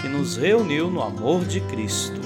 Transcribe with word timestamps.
que 0.00 0.08
nos 0.08 0.36
reuniu 0.36 0.90
no 0.90 1.02
amor 1.02 1.44
de 1.44 1.60
Cristo. 1.62 2.20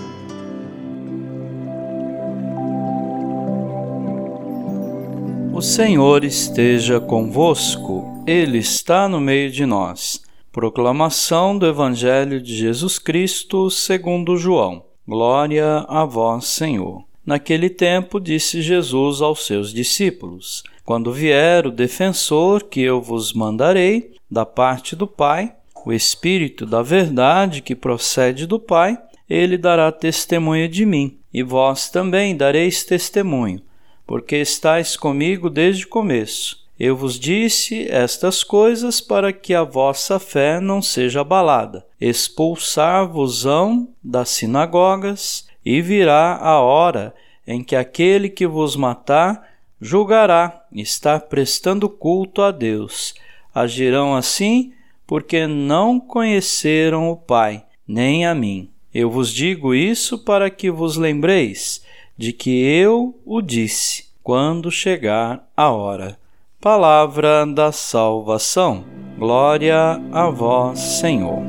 O 5.53 5.63
Senhor 5.63 6.25
esteja 6.25 6.99
convosco, 6.99 8.25
Ele 8.27 8.59
está 8.59 9.09
no 9.09 9.21
meio 9.21 9.51
de 9.51 9.67
nós. 9.67 10.23
Proclamação 10.51 11.57
do 11.57 11.67
Evangelho 11.67 12.41
de 12.41 12.57
Jesus 12.57 12.99
Cristo 12.99 13.71
segundo 13.71 14.37
João. 14.37 14.85
Glória 15.07 15.85
a 15.89 16.05
vós, 16.05 16.47
Senhor. 16.47 17.05
Naquele 17.25 17.69
tempo 17.69 18.19
disse 18.19 18.63
Jesus 18.63 19.21
aos 19.21 19.47
seus 19.47 19.73
discípulos: 19.73 20.63
Quando 20.85 21.13
vier 21.13 21.67
o 21.67 21.71
defensor 21.71 22.65
que 22.65 22.81
eu 22.81 23.01
vos 23.01 23.33
mandarei, 23.33 24.15
da 24.31 24.47
parte 24.47 24.97
do 24.97 25.07
Pai, 25.07 25.55
o 25.85 25.93
Espírito 25.93 26.67
da 26.67 26.83
Verdade 26.83 27.61
que 27.61 27.75
procede 27.75 28.47
do 28.47 28.59
Pai, 28.59 28.99
ele 29.29 29.57
dará 29.57 29.93
testemunho 29.93 30.69
de 30.69 30.85
mim, 30.85 31.19
e 31.33 31.43
vós 31.43 31.89
também 31.89 32.37
dareis 32.37 32.85
testemunho, 32.85 33.63
porque 34.07 34.37
estáis 34.37 34.97
comigo 34.97 35.49
desde 35.49 35.85
o 35.85 35.89
começo. 35.89 36.61
Eu 36.79 36.97
vos 36.97 37.19
disse 37.19 37.87
estas 37.91 38.43
coisas 38.43 39.01
para 39.01 39.33
que 39.33 39.55
a 39.55 39.63
vossa 39.63 40.19
fé 40.19 40.59
não 40.59 40.81
seja 40.81 41.21
abalada. 41.21 41.87
Expulsar-vos-ão 42.01 43.89
das 44.03 44.31
sinagogas, 44.31 45.47
e 45.65 45.83
virá 45.83 46.37
a 46.37 46.59
hora 46.61 47.15
em 47.47 47.63
que 47.63 47.77
aquele 47.77 48.29
que 48.29 48.47
vos 48.47 48.77
matar 48.77 49.47
julgará 49.81 50.65
estar 50.73 51.21
prestando 51.21 51.89
culto 51.89 52.43
a 52.43 52.51
Deus. 52.51 53.15
Agirão 53.55 54.15
assim 54.15 54.73
porque 55.11 55.45
não 55.45 55.99
conheceram 55.99 57.11
o 57.11 57.17
Pai, 57.17 57.65
nem 57.85 58.25
a 58.25 58.33
mim. 58.33 58.71
Eu 58.95 59.11
vos 59.11 59.35
digo 59.35 59.75
isso 59.75 60.21
para 60.21 60.49
que 60.49 60.71
vos 60.71 60.97
lembreis 60.97 61.85
de 62.17 62.33
que 62.33 62.63
eu 62.63 63.21
o 63.27 63.43
disse 63.43 64.05
quando 64.23 64.71
chegar 64.71 65.51
a 65.57 65.69
hora. 65.69 66.17
Palavra 66.61 67.45
da 67.45 67.73
salvação. 67.73 68.85
Glória 69.19 70.01
a 70.13 70.31
vós, 70.31 70.79
Senhor. 70.79 71.43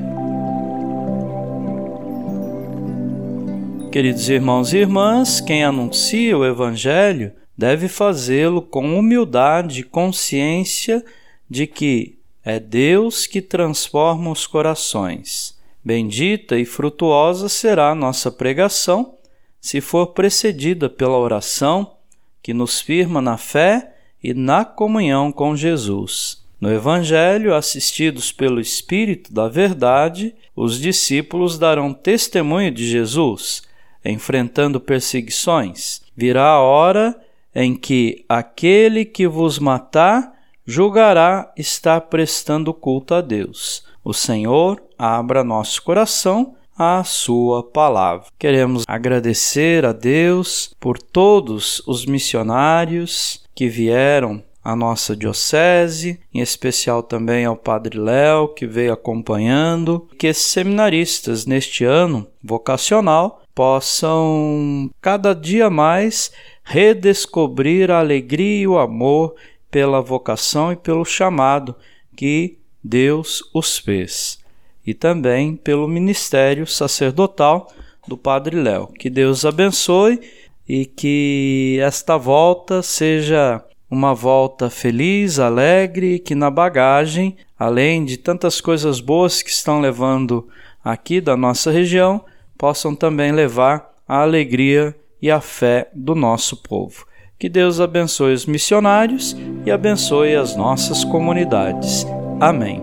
Queridos 3.91 4.27
irmãos 4.27 4.73
e 4.73 4.77
irmãs, 4.77 5.39
quem 5.39 5.63
anuncia 5.63 6.35
o 6.35 6.43
Evangelho 6.43 7.31
deve 7.55 7.87
fazê-lo 7.87 8.63
com 8.63 8.97
humildade 8.97 9.81
e 9.81 9.83
consciência 9.83 11.05
de 11.47 11.67
que 11.67 12.20
é 12.43 12.59
Deus 12.59 13.27
que 13.27 13.41
transforma 13.41 14.31
os 14.31 14.47
corações. 14.47 15.57
Bendita 15.83 16.57
e 16.57 16.65
frutuosa 16.65 17.49
será 17.49 17.91
a 17.91 17.95
nossa 17.95 18.31
pregação, 18.31 19.15
se 19.59 19.81
for 19.81 20.07
precedida 20.07 20.89
pela 20.89 21.17
oração 21.17 21.95
que 22.41 22.53
nos 22.53 22.81
firma 22.81 23.21
na 23.21 23.37
fé 23.37 23.95
e 24.23 24.33
na 24.33 24.65
comunhão 24.65 25.31
com 25.31 25.55
Jesus. 25.55 26.41
No 26.59 26.71
Evangelho, 26.71 27.55
assistidos 27.55 28.31
pelo 28.31 28.59
Espírito 28.61 29.33
da 29.33 29.47
Verdade, 29.47 30.35
os 30.55 30.79
discípulos 30.79 31.57
darão 31.57 31.93
testemunho 31.93 32.71
de 32.71 32.87
Jesus, 32.87 33.63
enfrentando 34.05 34.79
perseguições. 34.79 36.01
Virá 36.15 36.49
a 36.49 36.61
hora 36.61 37.19
em 37.53 37.75
que 37.75 38.23
aquele 38.29 39.05
que 39.05 39.27
vos 39.27 39.57
matar 39.57 40.40
julgará 40.65 41.51
estar 41.57 42.01
prestando 42.01 42.73
culto 42.73 43.13
a 43.13 43.21
Deus. 43.21 43.83
O 44.03 44.13
Senhor 44.13 44.81
abra 44.97 45.43
nosso 45.43 45.81
coração 45.83 46.55
à 46.77 47.03
Sua 47.03 47.63
palavra. 47.63 48.27
Queremos 48.39 48.83
agradecer 48.87 49.85
a 49.85 49.91
Deus 49.91 50.73
por 50.79 50.97
todos 50.97 51.81
os 51.85 52.05
missionários 52.05 53.43
que 53.53 53.67
vieram 53.67 54.43
à 54.63 54.75
nossa 54.75 55.15
diocese, 55.15 56.19
em 56.33 56.39
especial 56.39 57.01
também 57.01 57.45
ao 57.45 57.55
Padre 57.55 57.99
Léo, 57.99 58.49
que 58.49 58.65
veio 58.65 58.93
acompanhando, 58.93 60.07
que 60.17 60.27
esses 60.27 60.45
seminaristas 60.47 61.45
neste 61.45 61.83
ano 61.83 62.27
vocacional 62.43 63.41
possam 63.53 64.89
cada 65.01 65.33
dia 65.33 65.69
mais 65.69 66.31
redescobrir 66.63 67.91
a 67.91 67.99
alegria 67.99 68.63
e 68.63 68.67
o 68.67 68.77
amor 68.77 69.35
pela 69.71 70.01
vocação 70.01 70.71
e 70.71 70.75
pelo 70.75 71.05
chamado 71.05 71.73
que 72.15 72.59
Deus 72.83 73.41
os 73.53 73.77
fez, 73.77 74.39
e 74.85 74.93
também 74.93 75.55
pelo 75.55 75.87
ministério 75.87 76.67
sacerdotal 76.67 77.71
do 78.07 78.17
Padre 78.17 78.61
Léo. 78.61 78.87
Que 78.87 79.09
Deus 79.09 79.45
abençoe 79.45 80.19
e 80.67 80.85
que 80.85 81.79
esta 81.81 82.17
volta 82.17 82.81
seja 82.83 83.63
uma 83.89 84.13
volta 84.13 84.69
feliz, 84.69 85.37
alegre, 85.37 86.19
que 86.19 86.33
na 86.33 86.49
bagagem, 86.49 87.35
além 87.59 88.05
de 88.05 88.17
tantas 88.17 88.61
coisas 88.61 88.99
boas 88.99 89.41
que 89.41 89.49
estão 89.49 89.81
levando 89.81 90.47
aqui 90.83 91.19
da 91.19 91.35
nossa 91.35 91.71
região, 91.71 92.23
possam 92.57 92.95
também 92.95 93.31
levar 93.31 93.93
a 94.07 94.21
alegria 94.21 94.95
e 95.21 95.29
a 95.29 95.41
fé 95.41 95.89
do 95.93 96.15
nosso 96.15 96.57
povo. 96.57 97.05
Que 97.41 97.49
Deus 97.49 97.79
abençoe 97.79 98.35
os 98.35 98.45
missionários 98.45 99.35
e 99.65 99.71
abençoe 99.71 100.35
as 100.35 100.55
nossas 100.55 101.03
comunidades. 101.03 102.05
Amém. 102.39 102.79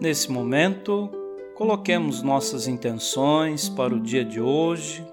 Nesse 0.00 0.30
momento, 0.30 1.10
coloquemos 1.56 2.22
nossas 2.22 2.68
intenções 2.68 3.68
para 3.68 3.92
o 3.92 3.98
dia 3.98 4.24
de 4.24 4.40
hoje 4.40 5.04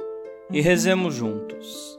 e 0.51 0.62
rezemos 0.62 1.16
juntos. 1.16 1.97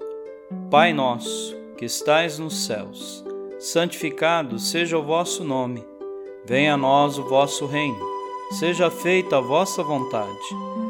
Pai 0.71 0.93
nosso, 0.93 1.57
que 1.77 1.87
estais 1.87 2.39
nos 2.39 2.67
céus, 2.67 3.25
santificado 3.59 4.61
seja 4.61 4.97
o 4.97 5.03
vosso 5.03 5.43
nome. 5.43 5.85
Venha 6.47 6.75
a 6.75 6.77
nós 6.77 7.19
o 7.19 7.25
vosso 7.25 7.67
reino. 7.67 8.07
Seja 8.61 8.93
feita 8.93 9.39
a 9.39 9.41
vossa 9.41 9.83
vontade 9.83 10.69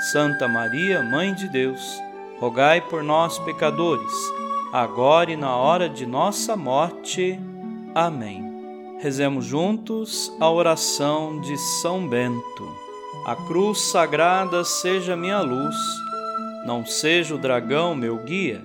Santa 0.00 0.48
Maria, 0.48 1.02
Mãe 1.02 1.34
de 1.34 1.46
Deus, 1.46 2.02
rogai 2.38 2.80
por 2.80 3.02
nós, 3.02 3.38
pecadores, 3.40 4.10
agora 4.72 5.30
e 5.30 5.36
na 5.36 5.54
hora 5.54 5.90
de 5.90 6.06
nossa 6.06 6.56
morte. 6.56 7.38
Amém. 7.94 8.96
Rezemos 8.98 9.44
juntos 9.44 10.32
a 10.40 10.50
oração 10.50 11.38
de 11.42 11.54
São 11.58 12.08
Bento. 12.08 12.66
A 13.26 13.36
cruz 13.36 13.78
sagrada 13.78 14.64
seja 14.64 15.14
minha 15.14 15.42
luz, 15.42 15.76
não 16.64 16.86
seja 16.86 17.34
o 17.34 17.38
dragão 17.38 17.94
meu 17.94 18.16
guia. 18.24 18.64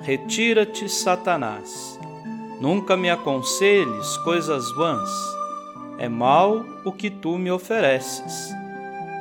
Retira-te, 0.00 0.88
Satanás. 0.88 1.98
Nunca 2.60 2.96
me 2.96 3.10
aconselhes 3.10 4.16
coisas 4.18 4.70
vãs. 4.76 5.10
É 5.98 6.08
mal 6.08 6.64
o 6.84 6.92
que 6.92 7.10
tu 7.10 7.36
me 7.36 7.50
ofereces. 7.50 8.54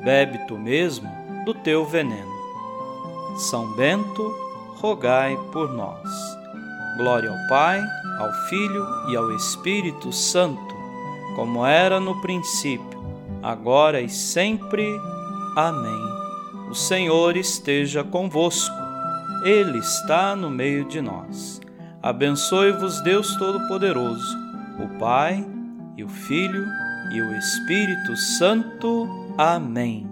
Bebe 0.04 0.38
tu 0.48 0.56
mesmo 0.56 1.21
do 1.46 1.54
teu 1.54 1.86
veneno. 1.86 2.32
São 3.38 3.72
Bento, 3.74 4.34
rogai 4.82 5.38
por 5.52 5.72
nós. 5.72 6.10
Glória 6.98 7.30
ao 7.30 7.48
Pai, 7.48 7.82
ao 8.20 8.32
Filho 8.50 8.86
e 9.10 9.16
ao 9.16 9.32
Espírito 9.32 10.12
Santo, 10.12 10.76
como 11.36 11.66
era 11.66 12.00
no 12.00 12.20
princípio, 12.22 13.04
agora 13.42 14.02
e 14.02 14.10
sempre. 14.10 14.86
Amém. 15.56 16.12
O 16.70 16.76
Senhor 16.76 17.36
esteja 17.36 18.04
convosco, 18.04 18.76
Ele 19.44 19.80
está 19.80 20.36
no 20.36 20.50
meio 20.50 20.86
de 20.86 21.02
nós. 21.02 21.60
Abençoe-vos, 22.04 23.02
Deus 23.02 23.36
Todo-Poderoso, 23.36 24.38
o 24.80 25.00
Pai 25.00 25.46
e 25.96 26.04
o 26.04 26.10
Filho 26.10 26.66
e 27.12 27.22
o 27.22 27.36
Espírito 27.38 28.16
Santo. 28.16 29.08
Amém. 29.38 30.11